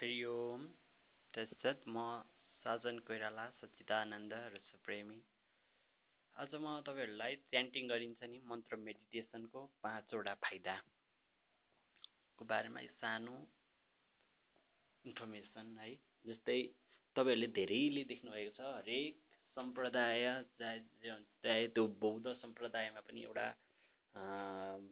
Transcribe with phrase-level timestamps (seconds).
[0.00, 0.68] हरि ओम
[1.86, 2.22] म
[2.64, 5.22] साजन कोइराला सच्चिदानन्द रसप्रेमी
[6.36, 13.48] आज म तपाईँहरूलाई च्यान्टिङ गरिन्छ नि मन्त्र मेडिटेसनको पाँचवटा फाइदाको बारेमा सानो
[15.04, 16.68] इन्फर्मेसन है जस्तै
[17.16, 19.20] तपाईँहरूले धेरैले देख्नुभएको छ हरेक
[19.56, 20.80] सम्प्रदाय चाहे
[21.42, 23.54] चाहे त्यो बौद्ध सम्प्रदायमा पनि एउटा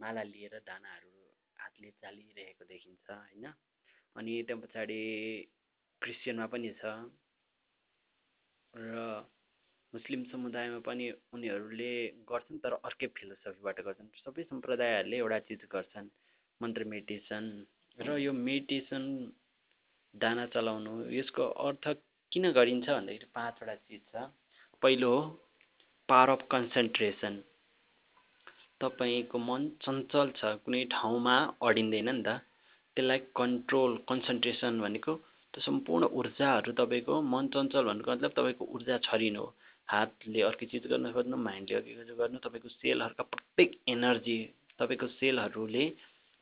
[0.00, 3.52] माला लिएर दानाहरू हातले चालिरहेको देखिन्छ होइन?
[4.18, 5.00] अनि त्यहाँ पछाडि
[6.02, 6.92] क्रिस्चियनमा पनि छ।
[8.74, 8.94] र
[9.92, 11.04] मुस्लिम समुदायमा पनि
[11.34, 11.92] उनीहरूले
[12.30, 16.08] गर्छन् तर अर्कै फिलोसफीबाट गर्छन्। सबै सम्प्रदायहरूले एउटा चिज गर्छन्
[16.60, 17.44] मन्त्र मेडिटेसन।
[17.98, 19.04] र यो मेडिटेसन
[20.14, 21.84] दाना चलाउनु यसको अर्थ
[22.32, 24.26] किन गरिन्छ भन्दाखेरि पाँचवटा चिज छ।
[24.82, 25.22] पहिलो हो
[26.08, 27.40] पावर अफ कन्सन्ट्रेसन।
[28.80, 32.38] तपाईँको मन चञ्चल छ कुनै ठाउँमा अडिँदैन नि त।
[32.98, 35.12] त्यसलाई कन्ट्रोल कन्सन्ट्रेसन भनेको
[35.54, 39.48] त्यो सम्पूर्ण ऊर्जाहरू तपाईँको मन चञ्चल भनेको मतलब तपाईँको ऊर्जा छरिनु हो।
[39.88, 44.38] हातले अर्कै चिज गर्न खोज्नु माइन्डले अर्कै चिज गर्नु तपाईँको सेलहरूका प्रत्येक एनर्जी
[44.80, 45.84] तपाईँको सेलहरूले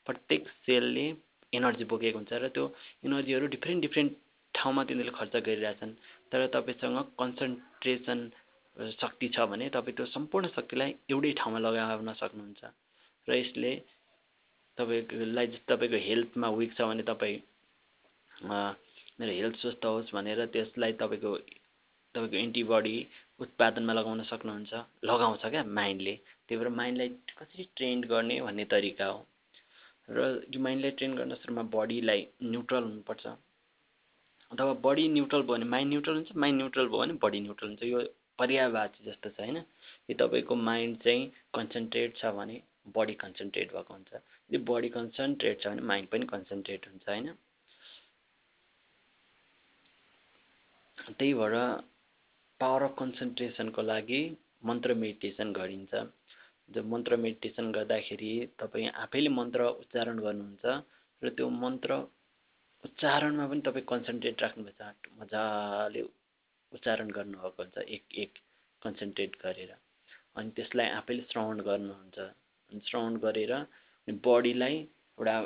[0.06, 1.06] प्रत्येक सेलले
[1.52, 2.64] एनर्जी बोकेको हुन्छ र त्यो
[3.04, 4.12] एनर्जीहरू डिफ्रेन्ट डिफ्रेन्ट
[4.54, 5.92] ठाउँमा तिनीहरूले खर्च गरिरहेछन्।
[6.32, 8.20] तर तपाईँसँग कन्सन्ट्रेसन
[8.96, 12.62] शक्ति छ भने तपाईँ त्यो सम्पूर्ण शक्तिलाई एउटै ठाउँमा लगाउन सक्नुहुन्छ।
[13.28, 13.72] र यसले
[14.78, 17.38] तपाईँलाई तपाईँको हेल्थमा विक छ भने तपाईँ
[19.18, 21.32] मेरो हेल्थ स्वस्थ होस् भनेर त्यसलाई तपाईँको
[22.14, 22.96] तपाईँको एन्टिबडी
[23.40, 24.72] उत्पादनमा लगाउन सक्नुहुन्छ।
[25.04, 26.14] लगाउँछ क्या माइन्डले।
[26.48, 29.18] त्यही भएर माइन्डलाई कसरी ट्रेन्ड गर्ने भन्ने तरिका हो।
[30.10, 30.18] र
[30.54, 33.26] यो माइन्डलाई ट्रेन गर्न सुरुमा बडीलाई न्युट्रल हुनुपर्छ।
[34.50, 37.82] अथवा बडी न्युट्रल भयो भने माइन्ड न्युट्रल हुन्छ माइन्ड न्युट्रल भयो भने बडी न्युट्रल हुन्छ।
[37.84, 38.00] यो
[38.38, 39.56] पर्यावाची जस्तो छ होइन?
[40.08, 41.22] यो तपाईँको माइन्ड चाहिँ
[41.54, 42.56] कन्सन्ट्रेट छ भने
[42.94, 47.28] बडी कन्सन्ट्रेट भएको हुन्छ। यदि बडी कन्सन्ट्रेट छ भने माइन्ड पनि कन्सन्ट्रेट हुन्छ होइन?
[50.98, 51.54] त्यही भएर
[52.60, 54.20] पावर अफ कन्सन्ट्रेसनको लागि
[54.64, 55.94] मन्त्र मेडिटेसन गरिन्छ।
[56.74, 60.64] जब मन्त्र मेडिटेसन गर्दाखेरि तपाईँ आफैले मन्त्र उच्चारण गर्नुहुन्छ
[61.22, 61.90] र त्यो मन्त्र
[62.84, 66.02] उच्चारणमा पनि तपाईँ कन्सन्ट्रेट राख्नुपर्छ मजाले
[66.72, 68.32] उच्चारण गर्नुभएको हुन्छ एक एक
[68.82, 69.72] कन्सन्ट्रेट गरेर।
[70.36, 72.18] अनि त्यसलाई आफैले श्रवण गर्नुहुन्छ।
[72.72, 73.52] श्रवण गरेर
[74.08, 74.76] बडीलाई
[75.18, 75.36] एउटा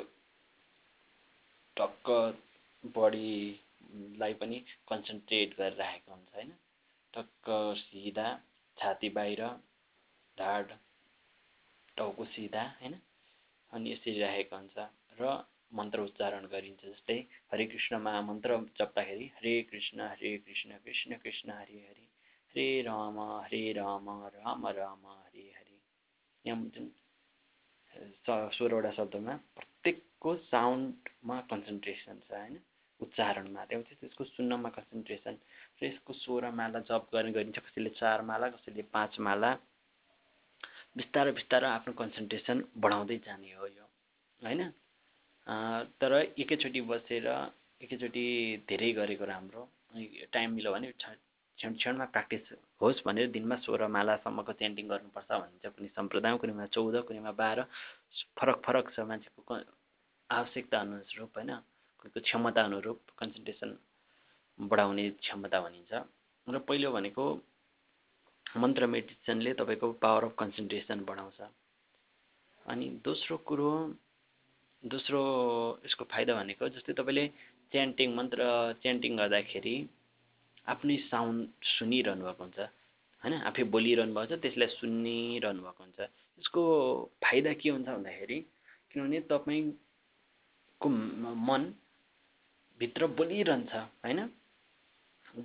[1.77, 2.09] टक्क
[2.95, 4.57] बडीलाई पनि
[4.89, 6.51] कन्सन्ट्रेट गरेर राखेको हुन्छ होइन।
[7.13, 8.27] टक्क सिधा
[8.77, 9.41] छाती बाहिर
[10.37, 10.71] ढाड
[11.97, 12.99] टाउको सिधा होइन।
[13.71, 14.77] अनि यसरी राखेको हुन्छ
[15.19, 15.23] र
[15.73, 17.17] मन्त्र उच्चारण गरिन्छ जस्तै
[17.51, 22.07] हरे कृष्ण महामन्त्र जप्दाखेरि हरे कृष्ण हरे कृष्ण कृष्ण कृष्ण हरे हरे
[22.55, 25.77] हरे राम हरे राम राम राम हरे हरे।
[26.45, 26.89] यहाँ जुन
[28.25, 32.55] सोह्रवटा शब्दमा प्रत्येकको साउन्डमा कन्सन्ट्रेसन छ होइन?
[32.99, 35.35] उच्चारणमा चाहिँ त्यसको सुन्नमा कन्सन्ट्रेसन
[35.81, 39.51] र यसको सोह्र माला जप गर्ने गरिन्छ कसैले चार माला कसैले पाँच माला
[40.97, 43.85] बिस्तारो बिस्तारो आफ्नो कन्सन्ट्रेसन बढाउँदै जाने हो यो
[44.41, 44.61] होइन?
[45.99, 47.27] तर एकैचोटि बसेर
[47.81, 48.25] एकैचोटि
[48.69, 49.61] धेरै गरेको राम्रो
[50.33, 50.87] टाइम मिल्यो भने
[51.61, 52.45] क्षण क्षणमा प्र्याक्टिस
[52.81, 57.59] होस् भनेर दिनमा सोह्र मालासम्मको च्यान्टिङ गर्नुपर्छ भनिन्छ कुनै सम्प्रदायमा कुनैमा चौध कुनैमा बाह्र
[58.37, 59.53] फरक फरक छ मान्छेको
[60.29, 61.51] आवश्यकता अनुरूप होइन
[61.99, 63.69] कोहीको क्षमता अनुरूप कन्सन्ट्रेसन
[64.59, 65.91] बढाउने क्षमता भनिन्छ।
[66.47, 67.23] र पहिलो भनेको
[68.45, 71.39] मन्त्र मेडिटेसनले तपाईँको पावर अफ कन्सन्ट्रेसन बढाउँछ।
[72.65, 73.71] अनि दोस्रो कुरो
[74.83, 75.21] दोस्रो
[75.85, 77.25] यसको फाइदा भनेको जस्तै तपाईँले
[77.71, 78.41] च्यान्टिङ मन्त्र
[78.81, 79.75] च्यान्टिङ गर्दाखेरि
[80.67, 81.39] आफ्नै साउन्ड
[81.75, 82.59] सुनिरहनु भएको हुन्छ
[83.23, 83.33] होइन?
[83.49, 85.99] आफै बोलिरहनु भएको छ त्यसलाई सुनिरहनु भएको हुन्छ।
[86.41, 86.61] यसको
[87.23, 88.37] फाइदा के हुन्छ भन्दाखेरि
[88.91, 90.87] किनभने तपाईँको
[91.49, 91.63] मन
[92.79, 93.73] भित्र बोलिरहन्छ
[94.03, 94.19] होइन?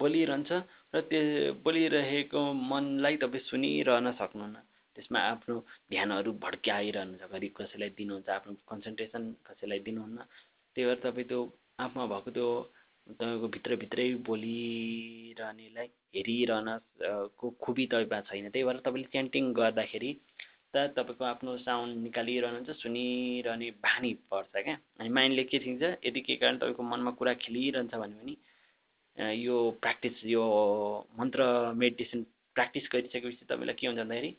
[0.01, 0.51] बोलिरहन्छ
[0.95, 1.21] र त्यो
[1.65, 2.41] बोलिरहेको
[2.71, 4.57] मनलाई तपाईँ सुनिरहन सक्नुहुन्न।
[4.97, 5.55] त्यसमा आफ्नो
[5.93, 10.19] ध्यानहरू भड्क्याइरहन्छ घरि कसैलाई दिनुहुन्छ आफ्नो कन्सन्ट्रेसन कसैलाई दिनुहुन्न।
[10.77, 11.41] त्यही भएर तपाईँ त्यो
[11.85, 12.49] आफूमा भएको त्यो
[13.07, 16.69] तपाईँको भित्रभित्रै बोलिरहनेलाई हेरिरहन
[17.39, 20.13] को खुबी तपाईँमा छैन। त्यही भएर तपाईँले च्यान्टिङ गर्दाखेरि
[20.75, 26.37] त तपाईँको आफ्नो साउन्ड निकालिरहनुहुन्छ सुनिरहने बानी पर्छ क्या। अनि माइन्डले के ठिन्छ यदि के
[26.43, 28.35] कारण तपाईँको मनमा कुरा खेलिरहन्छ भने पनि
[29.45, 30.43] यो प्र्याक्टिस यो
[31.19, 31.43] मन्त्र
[31.83, 32.23] मेडिटेसन
[32.57, 34.31] प्र्याक्टिस गरिसकेपछि तपाईँलाई के हुन्छ भन्दाखेरि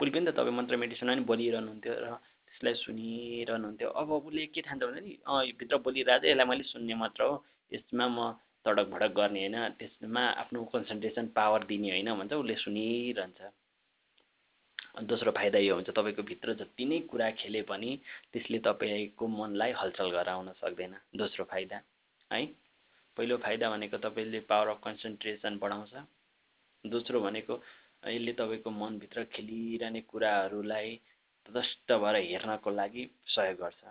[0.00, 2.06] भोलि पनि त तपाईँ मन्त्र मेडिटेसनमा पनि बोलिरहनुहुन्थ्यो र
[2.48, 7.36] त्यसलाई सुनिरहनुहुन्थ्यो। अब उसले के ठान्छ भन्दाखेरि अँ भित्र बोलिरहेको यसलाई मैले सुन्ने मात्र हो।
[7.74, 8.18] यसमा म
[8.66, 13.40] तडक भडक गर्ने होइन त्यसमा आफ्नो कन्सन्ट्रेसन पावर दिने होइन भन्छ उसले सुनिरहन्छ।
[15.02, 17.90] दोस्रो फाइदा यो हुन्छ तपाईँको भित्र जति नै कुरा खेले पनि
[18.32, 21.80] त्यसले तपाईँको मनलाई हलचल गराउन सक्दैन। दोस्रो फाइदा
[22.30, 22.46] है?
[23.16, 25.94] पहिलो फाइदा भनेको तपाईँले पावर अफ कन्सन्ट्रेसन बढाउँछ।
[26.84, 27.54] दोस्रो भनेको
[28.06, 30.96] यसले तपाईँको मनभित्र खेलिरहने कुराहरूलाई
[31.46, 33.82] तटस्थ भएर हेर्नको लागि सहयोग गर्छ।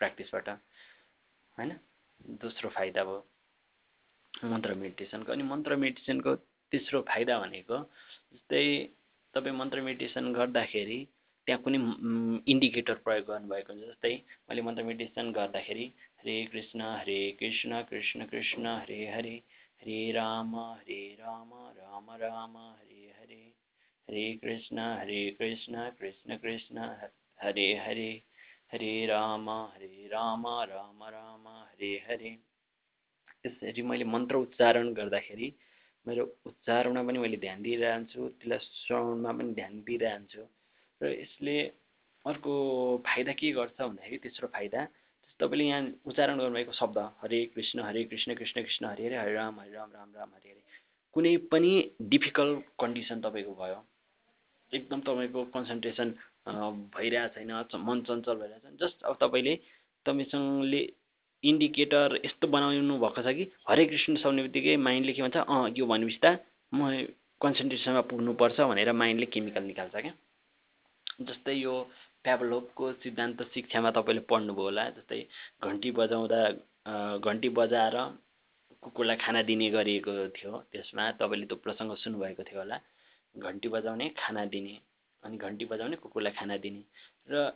[0.00, 1.72] प्र्याक्टिसबाट होइन?
[2.42, 3.20] दोस्रो फाइदा भयो।
[4.34, 6.34] मन्त्र मेडिटेसनको अनि मन्त्र मेडिटेसनको
[6.72, 7.78] तेस्रो फाइदा भनेको
[8.34, 8.64] जस्तै
[9.34, 10.98] तपाईँ मन्त्र मेडिटेसन गर्दाखेरि
[11.46, 11.78] त्यहाँ कुनै
[12.52, 14.14] इन्डिकेटर प्रयोग गर्नुभएको हुन्छ जस्तै
[14.48, 15.86] मैले मन्त्र मेडिटेसन गर्दाखेरि
[16.20, 19.36] हरे कृष्ण हरे कृष्ण कृष्ण कृष्ण हरे हरे
[19.82, 23.42] हरे राम हरे राम राम राम हरे हरे
[24.08, 26.76] हरे कृष्ण हरे कृष्ण कृष्ण कृष्ण
[27.38, 28.10] हरे हरे।
[28.72, 32.30] हरे राम हरे राम राम राम हरे हरे।
[33.46, 35.48] यसरी मैले मन्त्र उच्चारण गर्दाखेरि
[36.06, 40.42] मेरो उच्चारणमा पनि मैले ध्यान दिइरहन्छु त्यसलाई श्रवणमा पनि ध्यान दिइरहन्छु।
[41.00, 41.56] र यसले
[42.24, 42.52] अर्को
[43.06, 44.80] फाइदा के गर्छ भन्दाखेरि तेस्रो फाइदा
[45.40, 49.60] तपाईँले यहाँ उच्चारण गर्नुभएको शब्द हरे कृष्ण हरे कृष्ण कृष्ण कृष्ण हरे हरे हरे राम
[49.60, 50.62] हरे राम राम राम हरे हरे
[51.16, 51.72] कुनै पनि
[52.08, 53.80] डिफिकल्ट कन्डिसन तपाईँको भयो।
[54.72, 56.14] एकदम तपाईँको कन्सन्ट्रेसन
[56.46, 57.50] भइरहेको छैन
[57.86, 59.54] मन चञ्चल भइरहेको छ जस्ट अब तपाईँले
[60.06, 60.82] तपाईँसँगले
[61.44, 65.86] इन्डिकेटर यस्तो बनाउनु भएको छ कि हरे कृष्ण सुन्ने बित्तिकै माइन्डले के भन्छ अँ यो
[65.86, 66.38] भनेपछि त
[66.72, 66.90] म
[67.40, 70.14] कन्सन्ट्रेसनमा पुग्नुपर्छ भनेर माइन्डले केमिकल निकाल्छ क्या।
[71.22, 71.74] जस्तै यो
[72.24, 75.20] प्याभलोभको सिद्धान्त शिक्षामा तपाईँले पढ्नुभयो होला जस्तै
[75.62, 76.40] घन्टी बजाउँदा
[77.18, 77.96] घन्टी बजाएर
[78.82, 82.78] कुकुरलाई खाना दिने गरिएको थियो त्यसमा तपाईँले त्यो प्रसङ्ग सुन्नुभएको थियो होला।
[83.34, 84.74] घन्टी बजाउने खाना दिने।
[85.24, 86.82] अनि घन्टी बजाउने कुकुरलाई खाना दिने।
[87.30, 87.52] र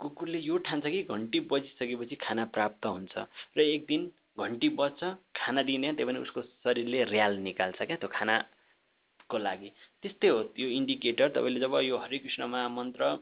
[0.00, 3.14] कुकुरले यो ठान्छ कि घन्टी बजिसकेपछि खाना प्राप्त हुन्छ।
[3.56, 5.04] र एक दिन घन्टी बज्छ
[5.36, 9.68] खाना दिने त्यही पनि उसको शरीरले र्याल निकाल्छ क्या त्यो खानाको लागि।
[10.02, 13.18] त्यस्तै हो त्यो इन्डिकेटर। तपाईँले जब यो हरे कृष्णमा मन्त्रमा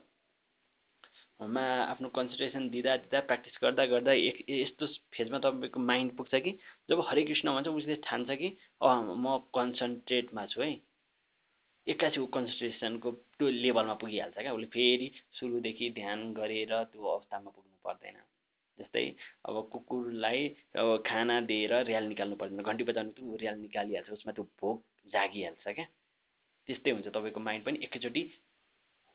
[1.41, 6.53] आफ्नो कन्सन्ट्रेसन दिँदा दिँदा प्र्याक्टिस गर्दा गर्दा एक यस्तो फेजमा तपाईँको माइन्ड पुग्छ कि
[6.91, 10.73] जब हरे कृष्ण भन्छ उसले ठान्छ कि म कन्सन्ट्रेटमा छु है।
[11.91, 17.77] एक्कासी ऊ कन्सन्ट्रेसनको त्यो लेभलमा पुगिहाल्छ क्या। उसले फेरि सुरुदेखि ध्यान गरेर त्यो अवस्थामा पुग्नु
[17.85, 18.19] पर्दैन।
[18.79, 19.05] जस्तै
[19.49, 20.41] अब कुकुरलाई
[20.81, 24.79] अब खाना दिएर र्याल निकाल्नु पर्दैन। घन्टी बजाउनु त्यो र्याल निकालिहाल्छ उसमा त्यो भोक
[25.13, 25.87] जागिहाल्छ क्या।
[26.69, 28.23] त्यस्तै हुन्छ तपाईँको माइन्ड पनि एकैचोटि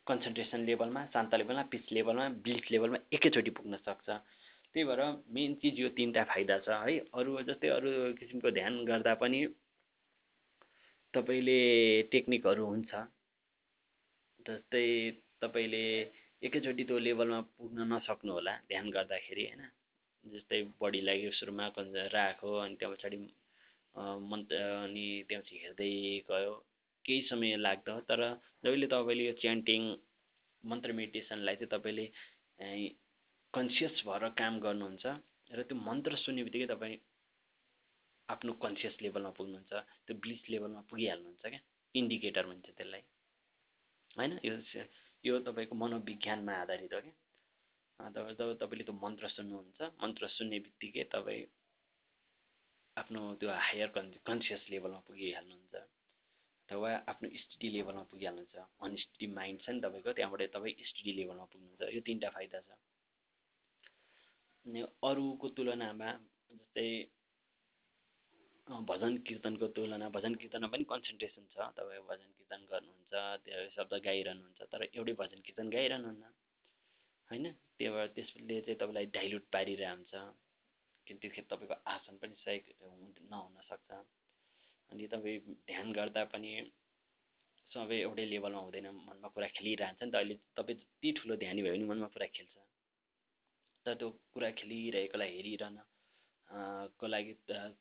[0.07, 5.01] कन्सन्ट्रेसन लेभलमा शान्त लेभलमा पिच लेभलमा ब्लिस लेभलमा एकैचोटि पुग्न सक्छ। त्यही भएर
[5.33, 7.89] मेन चिज यो तिनवटा फाइदा छ है। अरू जस्तै अरू
[8.19, 9.39] किसिमको ध्यान गर्दा पनि
[11.15, 11.59] तपाईँले
[12.11, 12.91] टेक्निकहरू हुन्छ
[14.45, 14.85] जस्तै
[15.41, 15.83] तपाईँले
[16.41, 19.63] एकैचोटि त्यो लेभलमा पुग्न नसक्नु होला ध्यान गर्दाखेरि होइन?
[20.23, 21.65] जस्तै बडीलाई सुरुमा
[22.09, 23.17] राख्यो अनि त्यहाँ पछाडि
[24.29, 25.91] मन्त्र अनि त्यहाँ हेर्दै
[26.29, 26.53] गयो
[27.05, 28.21] केही समय लाग्दो तर
[28.63, 29.81] जहिले तपाईँले यो च्यान्टिङ
[30.63, 32.05] मन्त्र मेडिटेसनलाई चाहिँ तपाईँले
[33.53, 35.05] कन्सियस भएर काम गर्नुहुन्छ
[35.51, 36.97] र त्यो मन्त्र सुन्ने बित्तिकै तपाईँ
[38.29, 39.73] आफ्नो कन्सियस लेभलमा पुग्नुहुन्छ
[40.05, 41.61] त्यो ब्लिस लेभलमा पुगिहाल्नुहुन्छ क्या?
[41.95, 43.03] इन्डिकेटर भन्छ त्यसलाई।
[44.17, 44.31] होइन?
[44.45, 44.55] यो
[45.23, 47.13] यो तपाईँको मनोविज्ञानमा आधारित हो क्या?
[47.99, 51.45] तपाईँ जब तपाईँले त्यो मन्त्र सुन्नुहुन्छ मन्त्र सुन्ने बित्तिकै तपाईँ
[52.97, 55.75] आफ्नो त्यो हायर कन् कन्सियस लेभलमा पुगिहाल्नुहुन्छ।
[56.69, 61.81] अथवा आफ्नो स्टडी लेभलमा पुगिहाल्नुहुन्छ। अनस्टडी माइन्ड छ नि तपाईँको त्यहाँबाट तपाईँ स्टडी लेभलमा पुग्नुहुन्छ।
[61.95, 62.69] यो तिनवटा फाइदा छ।
[64.65, 66.09] अनि अरूको तुलनामा
[66.51, 66.87] जस्तै
[68.67, 73.13] भजन कीर्तनको तुलना भजन कीर्तनमा पनि कन्सन्ट्रेसन छ। तपाईँ भजन कीर्तन गर्नुहुन्छ
[73.45, 76.23] त्यो शब्द गाइरहनुहुन्छ तर एउटै भजन कीर्तन गाइरहनुहुन्न
[77.29, 77.45] होइन?
[77.77, 80.13] त्यो भएर त्यसले चाहिँ तपाईँलाई डाइल्युट पारिरहन्छ
[81.07, 82.59] त्यतिखेर तपाईँको आसन पनि सही
[83.29, 83.89] नहुन सक्छ।
[84.89, 85.37] अनि तपाईँ
[85.69, 86.51] ध्यान गर्दा पनि
[87.71, 91.73] सबै एउटै लेभलमा हुँदैन मनमा कुरा खेलिरहन्छ नि त। अहिले तपाईँ जति ठुलो ध्यानी भयो
[91.77, 92.55] भने मनमा कुरा खेल्छ।
[93.85, 95.77] तर त्यो कुरा खेलिरहेकोलाई हेरिरहन
[96.97, 97.33] को लागि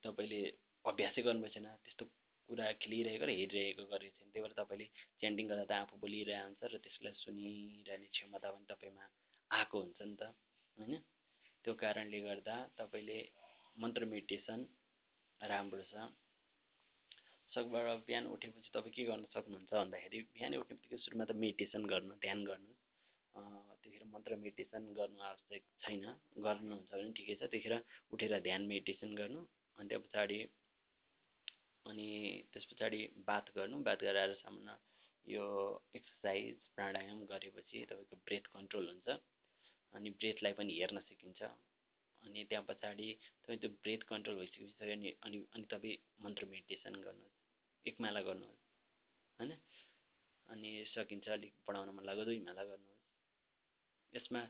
[0.04, 0.42] तपाईँले
[0.84, 2.04] अभ्यासै गर्नुभएको छैन त्यस्तो
[2.48, 4.86] कुरा खेलिरहेको र हेरिरहेको गरेको छैन त्यही भएर तपाईँले
[5.20, 9.04] च्यान्टिङ गर्दा त आफू बोलिरहेको हुन्छ र त्यसलाई सुनिरहने क्षमता पनि तपाईँमा
[9.50, 10.22] आएको हुन्छ नि त
[10.78, 10.92] होइन?
[11.64, 13.18] त्यो कारणले गर्दा तपाईँले
[13.76, 14.60] मन्त्र मेडिटेसन
[15.40, 15.94] राम्रो छ।
[17.52, 22.40] सकबाट बिहान उठेपछि तपाईँ के गर्न सक्नुहुन्छ भन्दाखेरि बिहानै उठ्ने सुरुमा त मेडिटेसन गर्नु ध्यान
[22.50, 22.72] गर्नु।
[23.34, 26.04] त्यतिखेर मन्त्र मेडिटेसन गर्नु आवश्यक छैन।
[26.44, 27.74] गर्नुहुन्छ भने ठिकै छ। त्यतिखेर
[28.12, 29.40] उठेर ध्यान मेडिटेसन गर्नु।
[29.78, 30.38] अनि त्यो पछाडि
[31.86, 32.08] अनि
[32.52, 34.76] त्यस पछाडि बात गर्नु बात गरेर सामान्य
[35.26, 35.44] यो
[35.96, 39.08] एक्सर्साइज प्राणायाम गरेपछि तपाईँको ब्रेथ कन्ट्रोल हुन्छ।
[39.92, 41.42] अनि ब्रेथलाई पनि हेर्न सकिन्छ।
[42.22, 43.08] अनि त्यहाँ पछाडि
[43.42, 48.62] तपाईँ त्यो ब्रेथ कन्ट्रोल भइसकेपछि अनि अनि अनि तपाईँ मन्त्र मेडिटेसन गर्नुहोस्। एक माला गर्नुहोस्
[49.38, 49.52] होइन?
[50.48, 53.02] अनि सकिन्छ अलिक बढाउन मन लाग्यो दुई माला गर्नुहोस्।
[54.12, 54.40] यसमा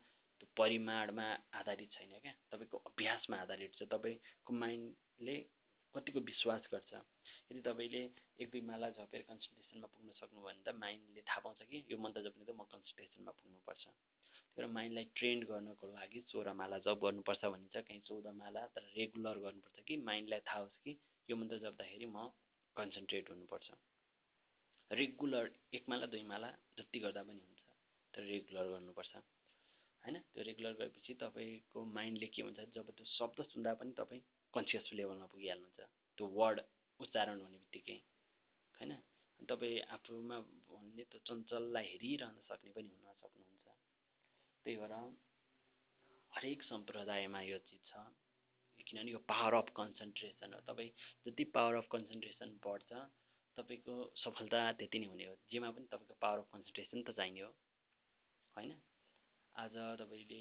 [0.40, 2.32] त्यो परिमाणमा आधारित छैन क्या?
[2.50, 5.36] तपाईँको अभ्यासमा आधारित छ। तपाईँको माइन्डले
[5.94, 6.94] कतिको विश्वास गर्छ।
[7.50, 8.02] यदि तपाईँले
[8.40, 12.22] एक दुई माला झपेर कन्सन्ट्रेसनमा पुग्न सक्नुभयो भने त माइन्डले थाहा पाउँछ कि यो मन्त्र
[12.26, 13.84] जप्ने त म कन्सन्ट्रेसनमा पुग्नुपर्छ।
[14.56, 19.38] तर माइन्डलाई ट्रेन्ड गर्नको लागि सोह्र माला जप गर्नुपर्छ भनिन्छ। कहीँ चौध माला तर रेगुलर
[19.44, 20.92] गर्नुपर्छ कि माइन्डलाई थाहा होस् कि
[21.28, 22.28] यो मन्त्र जप्दाखेरि म
[22.76, 23.66] कन्सन्ट्रेट हुनुपर्छ।
[24.90, 26.48] रेगुलर एक माला दुई माला
[26.78, 27.60] जति गर्दा पनि हुन्छ
[28.14, 29.12] तर रेगुलर गर्नुपर्छ।
[30.04, 30.16] होइन?
[30.32, 34.22] त्यो रेगुलर गरेपछि तपाईँको माइन्डले के भन्छ जब त्यो शब्द सुन्दा पनि तपाईँ
[34.54, 35.80] कन्सियस लेभलमा पुगिहाल्नुहुन्छ।
[36.18, 36.60] त्यो वर्ड
[37.04, 37.98] उच्चारण हुने बित्तिकै
[38.74, 38.92] होइन?
[39.40, 43.66] तपाईँ आफूमा भन्ने त्यो चञ्चललाई हेरिरहन सक्ने पनि हुन सक्नुहुन्छ।
[44.66, 44.94] त्यही भएर
[46.32, 48.04] हरेक सम्प्रदायमा यो चिज छ
[48.86, 50.90] किनभने यो पावर अफ कन्सन्ट्रेसन हो। तपाईँ
[51.26, 52.90] जति पावर अफ कन्सन्ट्रेसन बढ्छ
[53.56, 57.50] तपाईँको सफलता त्यति नै हुने हो। जेमा पनि तपाईँको पावर अफ कन्सन्ट्रेसन त चाहिने हो
[58.56, 58.72] होइन?
[59.54, 60.40] आज तपाईँले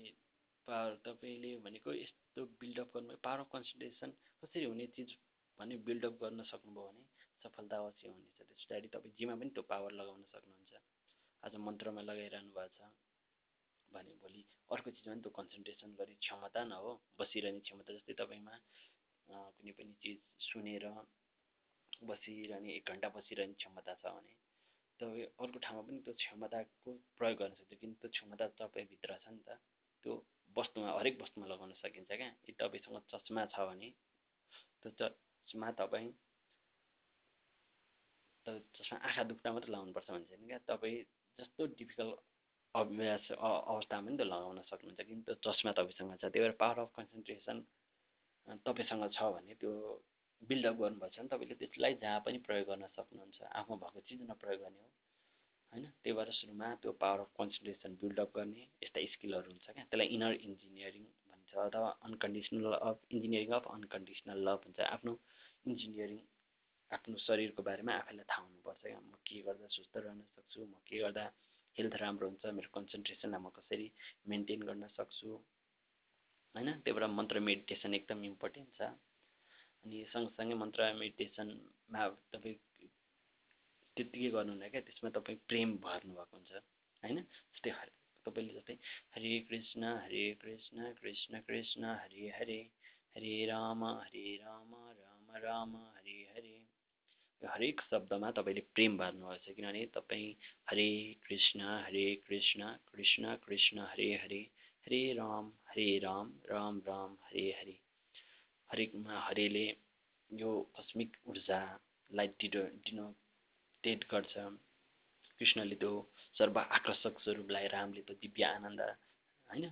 [0.68, 4.10] पावर तपाईँले भनेको यस्तो बिल्डअप गर्नु पावर अफ कन्सन्ट्रेसन
[4.42, 5.16] कसरी हुने चिज
[5.60, 7.04] भने बिल्डअप गर्न सक्नुभयो भने
[7.44, 10.74] सफलता अवश्य हुनेछ। त्यस पछाडि तपाईँ जेमा पनि त्यो पावर लगाउन सक्नुहुन्छ।
[11.44, 12.92] आज मन्त्रमा लगाइरहनु भएको छ।
[13.92, 14.42] भने भोलि
[14.74, 18.56] अर्को चिजमा पनि त्यो कन्सन्ट्रेसन गर्ने क्षमता न हो बसिरहने क्षमता जस्तै तपाईँमा
[19.56, 20.18] कुनै पनि चिज
[20.48, 20.86] सुनेर
[22.10, 24.34] बसिरहने एक घन्टा बसिरहने क्षमता छ भने
[25.00, 29.44] तपाईँ अर्को ठाउँमा पनि त्यो क्षमताको प्रयोग गर्न सक्छ किन त्यो क्षमता तपाईँभित्र छ नि
[29.48, 29.60] त?
[30.04, 30.14] त्यो
[30.58, 33.90] वस्तुमा हरेक वस्तुमा लगाउन सकिन्छ क्या। यदि तपाईँसँग चस्मा छ भने
[34.84, 35.08] त्यो
[35.48, 36.12] चस्मा तपाईँ
[38.46, 40.60] चस्मा आँखा दुख्दा मात्रै लगाउनुपर्छ भन्छ छैन क्या?
[40.68, 40.98] तपाईँ
[41.40, 42.16] जस्तो डिफिकल्ट
[42.76, 46.92] अभ्यास अवस्थामा पनि त्यो लगाउन सक्नुहुन्छ। किन त्यो चस्मा तपाईँसँग छ त्यही भएर पावर अफ
[46.98, 47.58] कन्सन्ट्रेसन
[48.66, 49.72] तपाईँसँग छ भने त्यो
[50.42, 54.82] बिल्डअप गर्नुपर्छ भने तपाईँले। त्यसलाई जहाँ पनि प्रयोग गर्न सक्नुहुन्छ। आफूमा भएको चिजमा प्रयोग गर्ने
[54.84, 54.90] हो।
[55.72, 55.86] होइन?
[56.04, 59.84] त्यही भएर सुरुमा त्यो पावर अफ कन्सन्ट्रेसन बिल्डअप गर्ने यस्ता स्किलहरू हुन्छ क्या?
[59.88, 61.06] त्यसलाई इनर इन्जिनियरिङ
[61.56, 65.14] भन्छ अथवा unconditional of engineering of unconditional love भन्छ आफ्नो
[65.66, 66.20] इन्जिनियरिङ
[66.92, 70.60] आफ्नो शरीरको बारेमा आफैलाई थाहा हुनुपर्छ क्या। म के गर्दा सुस्त रहन सक्छु?
[70.66, 71.24] म के गर्दा
[71.76, 72.46] हेल्थ राम्रो हुन्छ?
[72.58, 73.88] मेरो कन्सन्ट्रेसनलाई म कसरी
[74.28, 75.30] मेन्टेन गर्न सक्छु?
[76.56, 76.70] होइन?
[76.82, 78.82] त्यही भएर मन्त्र मेडिटेसन एकदम इम्पोर्टेन्ट छ।
[79.84, 82.02] अनि सँगसँगै मन्त्र मेडिटेसनमा
[82.34, 82.58] तपाईँ
[83.98, 86.52] त्यत्तिकै गर्नुहुन्न क्या। त्यसमा तपाईँ प्रेम भर्नुभएको हुन्छ।
[87.04, 87.20] होइन?
[87.54, 87.72] जस्तै
[88.26, 88.78] तपाईँले जस्तै
[89.16, 92.62] हरे कृष्ण हरे कृष्ण कृष्ण कृष्ण हरे हरे
[93.16, 96.56] हरे राम हरे राम राम राम हरे हरे।
[97.42, 100.34] हरेक शब्दमा तपाईँले प्रेम भर्नुभएको छ किनभने तपाईँ
[100.70, 100.90] हरे
[101.28, 104.42] कृष्ण हरे कृष्ण कृष्ण कृष्ण हरे हरे
[104.88, 107.78] हरे राम हरे राम राम राम हरे हरे।
[108.70, 109.66] हरेकमा हरेले
[110.32, 114.34] यो कस्मिक ऊर्जालाई डिडो डिनोटेट गर्छ।
[115.40, 115.94] कृष्णले त्यो
[116.36, 119.66] सर्व आकर्षक स्वरूपलाई रामले त्यो दिव्य आनन्द होइन?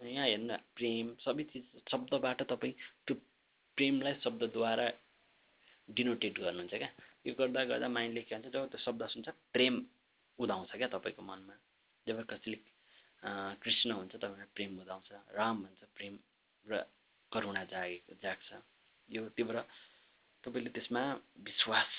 [0.00, 2.74] यहाँ हेर्नु प्रेम सबै चिज शब्दबाट तपाईँ
[3.06, 3.14] त्यो
[3.78, 4.86] प्रेमलाई शब्दद्वारा
[5.88, 6.90] डिनोटेट गर्नुहुन्छ क्या?
[7.26, 9.74] यो गर्दा गर्दा माइन्डले के भन्छ जब त्यो शब्द सुन्छ प्रेम
[10.38, 11.54] उदाउँछ क्या तपाईँको मनमा?
[12.06, 12.58] जब कसैले
[13.62, 16.14] कृष्ण हुन्छ तपाईँमा प्रेम उदाउँछ राम भन्छ प्रेम
[16.66, 16.82] र
[17.32, 18.50] करुणा जागेको जाग्छ।
[19.08, 19.58] यो त्यो भएर
[20.44, 21.02] तपाईँले त्यसमा
[21.42, 21.90] विश्वास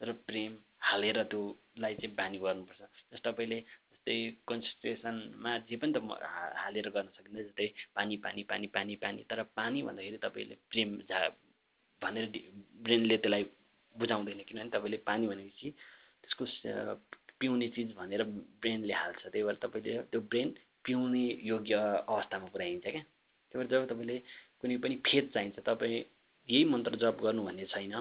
[0.00, 2.80] र प्रेम हालेर त्योलाई चाहिँ बानी गर्नुपर्छ।
[3.12, 4.16] जस्तो तपाईँले जस्तै
[4.48, 5.98] कन्सन्ट्रेसनमा जे पनि त
[6.56, 11.18] हालेर गर्न सकिन्छ जस्तै पानी पानी पानी पानी पानी तर पानी भन्दाखेरि तपाईँले प्रेम झा
[12.02, 12.26] भनेर
[12.84, 13.44] ब्रेनले त्यसलाई
[13.96, 15.68] बुझाउँदैन। किनभने तपाईँले पानी भनेपछि
[16.24, 16.44] त्यसको
[17.40, 18.22] पिउने चिज भनेर
[18.60, 20.48] ब्रेनले हाल्छ। त्यही भएर तपाईँले त्यो ब्रेन
[20.84, 21.74] पिउने योग्य
[22.08, 24.16] अवस्थामा पुऱ्याइन्छ क्या। त्यही भएर जब तपाईँले
[24.60, 25.98] कुनै पनि फेद चाहिन्छ तपाईँ
[26.48, 27.94] यही मन्त्र जप गर्नु भन्ने छैन।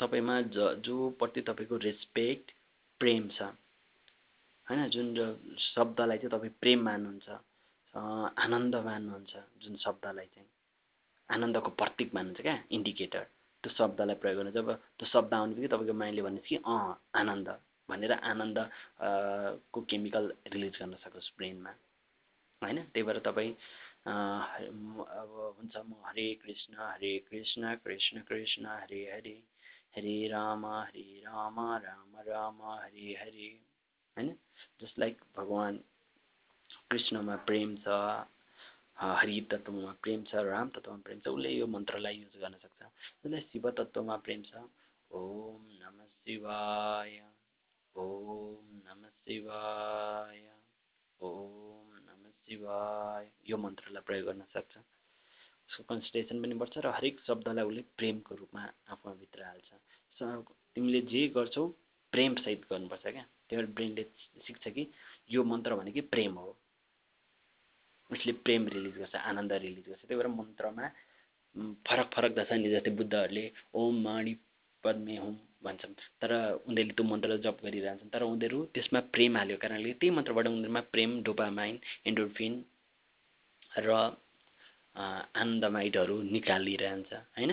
[0.00, 2.46] तपाईँमा ज जोप्रति तपाईँको रेस्पेक्ट
[3.00, 3.42] प्रेम छ।
[4.66, 5.06] होइन जुन
[5.58, 7.28] शब्दलाई चाहिँ तपाईँ प्रेम मान्नुहुन्छ
[8.38, 10.48] आनन्द मान्नुहुन्छ जुन शब्दलाई चाहिँ।
[11.30, 13.24] आनन्दको प्रतीक मान्नुहुन्छ क्या इन्डिकेटर
[13.64, 17.48] त्यो शब्दलाई प्रयोग गर्नु जब त्यो शब्द आउने बित्तिकै तपाईँको माइन्डले भन्नुहोस् कि अँ आनन्द
[17.88, 18.58] भनेर आनन्द
[19.72, 21.72] को केमिकल रिलिज गर्न सकोस् ब्रेनमा।
[22.62, 23.52] होइन त्यही भएर तपाईँ
[24.00, 29.36] अब हुन्छ म हरे कृष्ण हरे कृष्ण कृष्ण कृष्ण हरे हरे।
[29.94, 33.48] हरे राम हरे राम राम राम हरे हरे।
[34.16, 34.28] होइन?
[34.80, 35.78] जस्ट लाइक भगवान्
[36.90, 37.88] कृष्णमा प्रेम छ
[39.00, 43.40] हरि तत्त्वमा प्रेम छ राम तत्त्वमा प्रेम छ उसले यो मन्त्रलाई युज गर्न सक्छ। जसलाई
[43.52, 44.62] शिव तत्त्वमा प्रेम छ।
[45.10, 47.20] ओम नम शिवाय।
[47.96, 50.42] ओम नम शिवाय।
[51.20, 51.70] ओम
[52.46, 54.78] शिवाय। यो मन्त्रलाई प्रयोग गर्न सक्छ।
[55.70, 59.68] उसको कन्सन्ट्रेसन पनि बढ्छ र हरेक शब्दलाई उसले प्रेमको रूपमा आफूमा भित्र हाल्छ।
[60.74, 61.66] तिमीले जे गर्छौ
[62.12, 64.04] प्रेमसहित गर्नुपर्छ क्या। त्यही भएर ब्रेनले
[64.46, 64.82] सिक्छ कि
[65.30, 66.50] यो मन्त्र भनेकै प्रेम हो।
[68.10, 70.86] उसले प्रेम रिलिज गर्छ आनन्द रिलिज गर्छ। त्यही भएर मन्त्रमा
[71.86, 74.34] फरक फरक छ नि जस्तै बुद्धहरूले ओम मणि
[74.84, 75.34] पद्मे हुम
[75.64, 76.30] भन्छन्। तर
[76.66, 81.10] उनीहरूले त्यो मन्त्र जप गरिरहन्छन्। तर उनीहरू त्यसमा प्रेम हाल्यो कारणले त्यही मन्त्रबाट उनीहरूमा प्रेम
[81.22, 81.78] डोपामाइन
[82.10, 82.52] एन्डोर्फिन
[83.78, 83.90] र
[85.34, 87.52] आनन्दमाइटहरू निकालिरहन्छ होइन?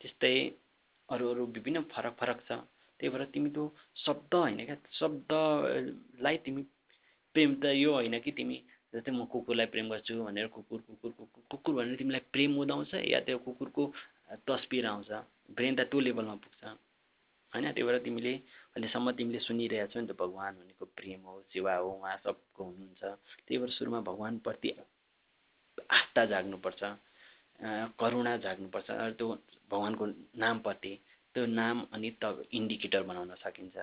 [0.00, 0.34] त्यस्तै
[1.08, 2.52] अरू अरू विभिन्न फरक फरक छ।
[3.00, 3.64] त्यही भएर तिमी त्यो
[3.96, 6.62] शब्द होइन क्या शब्दलाई तिमी
[7.34, 8.56] प्रेम त यो होइन कि तिमी
[8.92, 13.20] जस्तै म कुकुरलाई प्रेम गर्छु भनेर कुकुर कुकुर कुकुर कुकुर भनेर तिमीलाई प्रेम उदाउँछ या
[13.26, 13.82] त्यो कुकुरको
[14.46, 15.10] तस्बिर आउँछ?
[15.56, 16.62] ब्रेन त त्यो लेभलमा पुग्छ।
[17.52, 17.64] होइन?
[17.72, 18.34] त्यही भएर तिमीले
[18.72, 23.02] अहिलेसम्म तिमीले सुनिरहेको छौ नि त भगवान् भनेको प्रेम हो सेवा हो उहाँ सबको हुनुहुन्छ।
[23.46, 24.68] त्यही भएर सुरुमा भगवान्प्रति
[26.12, 26.82] आस्था जाग्नुपर्छ
[27.96, 29.28] करुणा जाग्नुपर्छ त्यो
[29.70, 30.04] भगवान्को
[30.36, 30.92] नामप्रति
[31.34, 33.76] त्यो नाम अनि त इन्डिकेटर बनाउन सकिन्छ।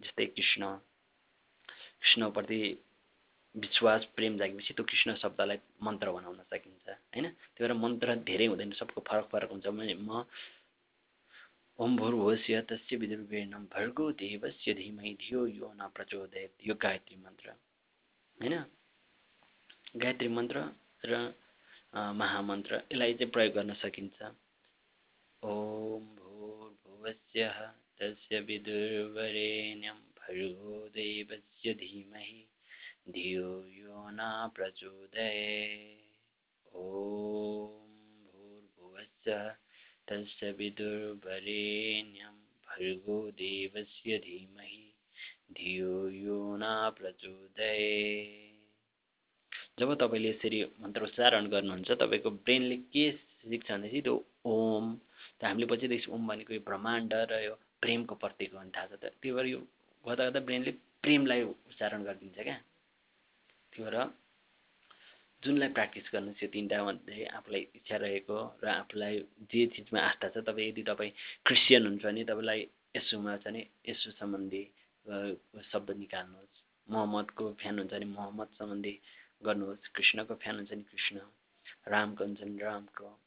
[0.00, 0.62] जस्तै कृष्ण
[2.00, 2.60] कृष्णप्रति
[3.54, 7.26] विश्वास प्रेम जागेपछि त्यो कृष्ण शब्दलाई मन्त्र बनाउन सकिन्छ होइन?
[7.56, 9.66] त्यही भएर मन्त्र धेरै हुँदैन सबको फरक फरक हुन्छ।
[10.04, 10.24] म
[11.80, 17.48] ओम भूर्भुवस्य तस्य विदुर्वेणम भर्गो देवस्य धिमै धियो यो न प्रचोदयत। यो गायत्री मन्त्र
[18.38, 18.54] होइन?
[19.96, 20.58] गायत्री मन्त्र
[21.04, 21.32] र
[21.94, 24.22] महामन्त्र यसलाई चाहिँ प्रयोग गर्न सकिन्छ।
[25.42, 27.48] ओम भूर्भुवस्य
[28.00, 32.46] तस्य विदुर्वरेण्यं भर्गो देवस्य धीमहि
[33.14, 34.20] धियो यो न
[34.56, 35.48] प्रचोदये
[36.76, 36.84] ॐ
[38.26, 39.38] भूर्भुवस्य
[40.10, 42.36] तस्य विदुर्वरेण्यं
[42.68, 44.86] भर्गो देवस्य धीमहि
[45.58, 48.49] धियो यो न प्रचोदये
[49.80, 53.04] जब तपाईँले यसरी मन्त्र उच्चारण गर्नुहुन्छ तपाईँको ब्रेनले के
[53.48, 54.84] सिक्छ भनेपछि त्यो ओम
[55.40, 58.92] त हामीले बजिँदैछ ओम भनेको यो ब्रह्माण्ड र यो प्रेमको प्रतीक हो भने थाहा छ।
[59.00, 59.60] त त्यही भएर यो
[60.04, 62.56] गर्दा गर्दा ब्रेनले प्रेमलाई उच्चारण गरिदिन्छ क्या।
[63.72, 63.96] त्यही भएर
[65.42, 69.14] जुनलाई प्र्याक्टिस गर्नु त्यो तिनवटा मध्ये आफूलाई इच्छा रहेको र आफूलाई
[69.48, 71.12] जे चिजमा आस्था छ तपाईँ यदि तपाईँ
[71.48, 72.60] क्रिस्चियन हुन्छ भने तपाईँलाई
[72.96, 74.62] यसुमा छ भने यसु सम्बन्धी
[75.72, 78.94] शब्द निकाल्नुहोस्। मोहम्मदको फ्यान हुन्छ भने मोहम्मद सम्बन्धी
[79.44, 81.20] गर्नुहोस् कृष्णको फ्यान हुन्छ भने कृष्ण।
[81.88, 83.18] रामको हुन्छ भने रामको।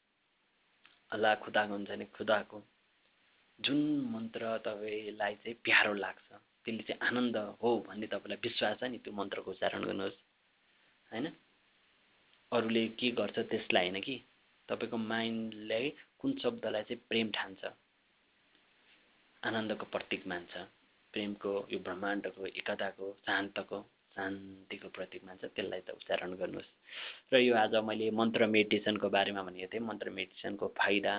[1.12, 2.63] अल्लाह खुदाको हुन्छ भने खुदाको।
[3.60, 3.80] जुन
[4.12, 6.28] मन्त्र तपाईँलाई चाहिँ प्यारो लाग्छ
[6.65, 10.19] त्यसले चाहिँ आनन्द हो भन्ने तपाईँलाई विश्वास छ नि त्यो मन्त्रको उच्चारण गर्नुहोस्।
[11.12, 11.26] होइन?
[12.52, 14.15] अरूले के गर्छ त्यसलाई होइन कि?
[14.69, 15.82] तपाईँको माइन्डले
[16.19, 17.65] कुन शब्दलाई चाहिँ प्रेम ठान्छ?
[19.43, 20.58] आनन्दको प्रतीक मान्छ।
[21.13, 23.80] प्रेमको यो ब्रह्माण्डको एकताको शान्तको।
[24.15, 26.71] शान्तिको प्रतीक मान्छ त्यसलाई त उच्चारण गर्नुहोस्।
[27.34, 31.13] र यो आज मैले मन्त्र मेडिटेसनको बारेमा भनेको थिएँ। मन्त्र मेडिटेसनको फाइदा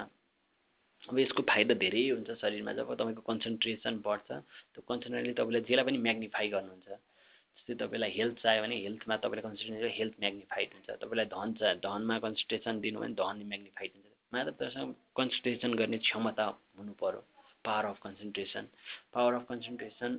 [1.10, 4.28] अब यसको फाइदा धेरै हुन्छ शरीरमा। जब तपाईँको कन्सन्ट्रेसन बढ्छ
[4.72, 9.92] त्यो कन्सन्ट्रेसनले तपाईँलाई जेलाई पनि म्याग्निफाई गर्नुहुन्छ जस्तै तपाईँलाई हेल्थ चाहियो भने हेल्थमा तपाईँलाई कन्सन्ट्रेसन
[9.98, 14.84] हेल्थ म्याग्निफाइड हुन्छ। तपाईँलाई धन चाहियो धनमा कन्सन्ट्रेसन दिनु भने धन म्याग्निफाइड हुन्छ। मात्र त्यसमा
[15.18, 16.44] कन्सन्ट्रेसन गर्ने क्षमता
[16.78, 17.20] हुनु पऱ्यो
[17.64, 18.64] power of concentration
[19.14, 20.12] power of concentration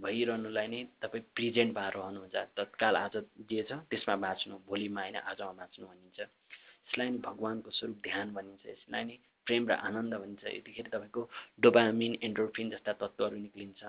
[0.00, 3.14] भइरहनुलाई नै तपाईँ प्रेजेन्टमा रहनुहुन्छ। तत्काल आज
[3.48, 8.64] जे छ त्यसमा बाँच्नु भोलिमा होइन आजमा बाँच्नु भनिन्छ। यसलाई नै भगवान्को स्वरूप ध्यान भनिन्छ।
[8.66, 11.22] यसलाई नै प्रेम र आनन्द भनिन्छ। यतिखेर तपाईँको
[11.60, 13.82] डोबामिन एन्ड्रोफिन जस्ता तत्त्वहरू निक्लिन्छ।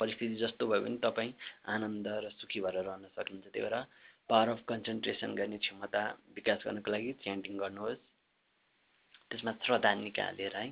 [0.00, 1.32] परिस्थिति जस्तो भयो भने तपाईँ
[1.74, 3.76] आनन्द र सुखी भएर रहन सक्नुहुन्छ। त्यही भएर
[4.28, 6.02] पावर अफ कन्सन्ट्रेसन गर्ने क्षमता
[6.34, 8.02] विकास गर्नको लागि च्यान्टिङ गर्नुहोस्।
[9.30, 10.66] त्यसमा श्रद्धा निकालेर है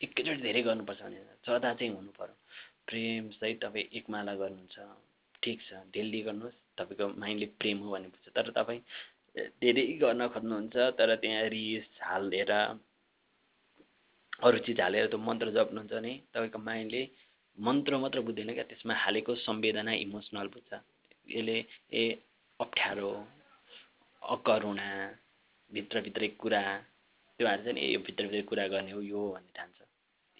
[0.00, 2.34] एकैचोटि धेरै गर्नुपर्छ भने श्रद्धा चाहिँ हुनु पऱ्यो
[2.92, 4.76] प्रेमसहित तपाईँ एक माला गर्नुहुन्छ।
[5.42, 8.80] ठिक छ डेली गर्नुहोस् तपाईँको माइन्डले प्रेम हो भने बुझ्छ। तर तपाईँ
[9.60, 12.52] धेरै गर्न खोज्नुहुन्छ तर त्यहाँ रिस हालेर
[14.44, 17.02] अरू चिज हालेर त्यो मन्त्र जप्नुहुन्छ भने तपाईँको माइन्डले
[17.58, 20.70] मन्त्र मात्र बुझ्दैन क्या त्यसमा हालेको संवेदना इमोसनल बुझ्छ।
[21.26, 21.56] यसले
[21.92, 22.02] ए
[22.60, 23.10] अप्ठ्यारो
[24.22, 24.88] अकरुणा
[25.70, 26.62] भित्रभित्रै कुरा
[27.38, 29.78] त्यो हाल्छ नि ए यो भित्रभित्रै कुरा गर्ने हो यो भन्ने ठान्छ।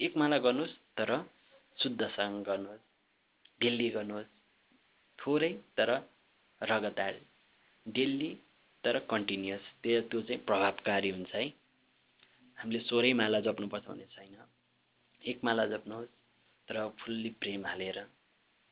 [0.01, 1.11] एक माला गर्नुहोस् तर
[1.79, 2.85] शुद्धसँग गर्नुहोस्
[3.61, 4.31] डेली गर्नुहोस्
[5.19, 5.91] थोरै तर
[6.61, 7.21] रगतार
[7.87, 8.31] डेली
[8.85, 11.47] तर कन्टिन्युस त्यो त्यो चाहिँ प्रभावकारी हुन्छ है।
[12.59, 14.37] हामीले सोह्रै माला जप्नुपर्छ भन्ने छैन।
[15.25, 16.13] एक माला जप्नुहोस्
[16.69, 17.99] तर फुल्ली प्रेम हालेर।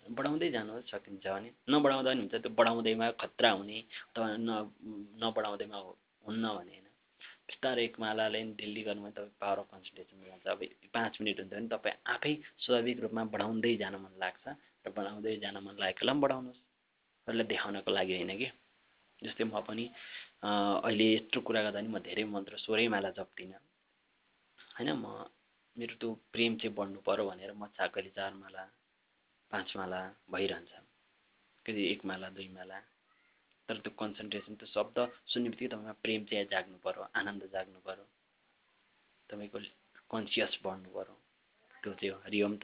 [0.04, 4.50] बढाउँदै जानुहोस् सकिन्छ भने। नबढाउँदा पनि हुन्छ त्यो बढाउँदैमा खतरा हुने अथवा न
[5.18, 5.78] नबढाउँदैमा
[6.24, 6.89] हुन्न भने होइन
[7.50, 10.60] बिस्तारै एक मालाले डेली गर्नुभयो तपाईँ पावर अफ कन्सन्ट्रेसन जान्छ अब
[10.94, 12.32] पाँच मिनट हुन्छ भने तपाईँ आफै
[12.64, 14.44] स्वाभाविक रूपमा बढाउँदै जान मन लाग्छ
[14.84, 16.62] र बढाउँदै जान मन लागेकोलाई पनि बढाउनुहोस्।
[17.26, 18.48] अरूलाई देखाउनको लागि होइन कि?
[19.22, 19.84] जस्तै म पनि
[20.42, 23.60] अहिले यत्रो कुरा गर्दा नि म धेरै मन्त्र सोह्रै माला जप्दिनँ।
[24.76, 25.06] होइन म
[25.76, 28.62] मेरो त्यो प्रेम चाहिँ बढ्नु पऱ्यो भनेर म कहिले चार माला
[29.50, 30.00] पाँच माला
[30.32, 30.72] भइरहन्छ।
[31.66, 32.78] कहिले एक माला दुई माला।
[33.70, 34.96] तर त्यो कन्सन्ट्रेसन त्यो शब्द
[35.30, 38.06] सुन्ने बित्तिकै तपाईँमा प्रेम चाहिँ जाग्नु पऱ्यो आनन्द जाग्नु पऱ्यो
[39.30, 39.58] तपाईँको
[40.10, 41.14] कन्सियस बढ्नु पऱ्यो
[41.82, 42.58] त्यो चाहिँ हो। हरि ओम्